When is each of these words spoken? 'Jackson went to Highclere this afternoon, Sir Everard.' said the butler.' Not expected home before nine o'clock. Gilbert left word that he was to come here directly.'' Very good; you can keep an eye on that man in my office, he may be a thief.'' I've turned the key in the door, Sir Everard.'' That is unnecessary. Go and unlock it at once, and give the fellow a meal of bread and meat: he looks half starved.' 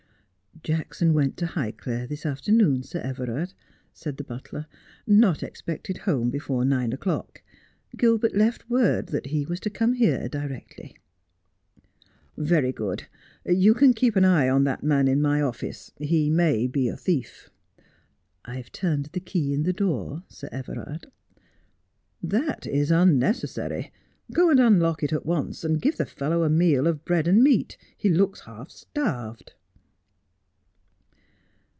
'Jackson 0.71 1.13
went 1.13 1.37
to 1.37 1.47
Highclere 1.47 2.07
this 2.07 2.23
afternoon, 2.23 2.83
Sir 2.83 2.99
Everard.' 2.99 3.53
said 3.93 4.17
the 4.17 4.23
butler.' 4.23 4.67
Not 5.07 5.41
expected 5.41 5.99
home 5.99 6.29
before 6.29 6.63
nine 6.63 6.93
o'clock. 6.93 7.41
Gilbert 7.97 8.35
left 8.35 8.69
word 8.69 9.07
that 9.07 9.27
he 9.27 9.43
was 9.43 9.59
to 9.61 9.71
come 9.71 9.93
here 9.93 10.29
directly.'' 10.29 10.95
Very 12.37 12.71
good; 12.71 13.07
you 13.43 13.73
can 13.73 13.93
keep 13.95 14.15
an 14.15 14.23
eye 14.25 14.47
on 14.49 14.63
that 14.65 14.83
man 14.83 15.07
in 15.07 15.19
my 15.19 15.41
office, 15.41 15.93
he 15.97 16.29
may 16.29 16.67
be 16.67 16.87
a 16.87 16.97
thief.'' 16.97 17.49
I've 18.45 18.71
turned 18.71 19.05
the 19.13 19.19
key 19.19 19.55
in 19.55 19.63
the 19.63 19.73
door, 19.73 20.21
Sir 20.27 20.49
Everard.'' 20.51 21.07
That 22.37 22.67
is 22.67 22.91
unnecessary. 22.91 23.91
Go 24.31 24.51
and 24.51 24.59
unlock 24.59 25.01
it 25.01 25.13
at 25.13 25.25
once, 25.25 25.63
and 25.63 25.81
give 25.81 25.97
the 25.97 26.05
fellow 26.05 26.43
a 26.43 26.51
meal 26.51 26.85
of 26.85 27.03
bread 27.03 27.27
and 27.27 27.41
meat: 27.41 27.77
he 27.97 28.09
looks 28.09 28.41
half 28.41 28.69
starved.' 28.69 29.53